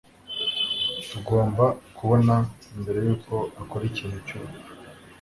Tugomba 1.09 1.65
kubona 1.97 2.35
mbere 2.79 2.99
yuko 3.07 3.33
akora 3.61 3.83
ikintu 3.91 4.17
cyubupfu. 4.27 4.61